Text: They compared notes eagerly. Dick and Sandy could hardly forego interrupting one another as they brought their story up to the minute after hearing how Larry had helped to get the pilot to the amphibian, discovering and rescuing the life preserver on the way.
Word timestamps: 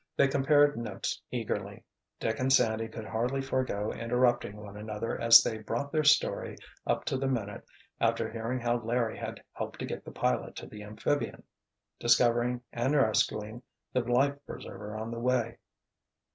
They 0.17 0.27
compared 0.27 0.79
notes 0.79 1.21
eagerly. 1.29 1.83
Dick 2.19 2.39
and 2.39 2.51
Sandy 2.51 2.87
could 2.87 3.05
hardly 3.05 3.39
forego 3.39 3.91
interrupting 3.93 4.57
one 4.57 4.75
another 4.75 5.15
as 5.21 5.43
they 5.43 5.59
brought 5.59 5.91
their 5.91 6.03
story 6.03 6.57
up 6.87 7.05
to 7.05 7.17
the 7.17 7.27
minute 7.27 7.63
after 7.99 8.31
hearing 8.31 8.59
how 8.59 8.77
Larry 8.79 9.19
had 9.19 9.43
helped 9.53 9.77
to 9.77 9.85
get 9.85 10.03
the 10.03 10.09
pilot 10.11 10.55
to 10.55 10.65
the 10.65 10.81
amphibian, 10.81 11.43
discovering 11.99 12.61
and 12.73 12.95
rescuing 12.95 13.61
the 13.93 13.99
life 14.01 14.43
preserver 14.47 14.97
on 14.97 15.11
the 15.11 15.19
way. 15.19 15.59